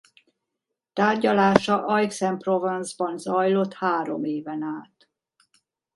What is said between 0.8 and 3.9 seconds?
Tárgyalása Aix-en-Provence-ban zajlott